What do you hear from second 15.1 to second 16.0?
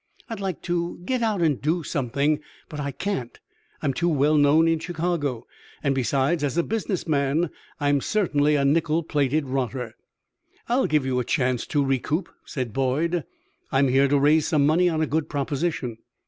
proposition."